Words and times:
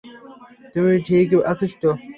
তুই 0.73 0.95
ঠিক 1.07 1.27
আছিস 1.43 1.71
তো? 1.81 1.89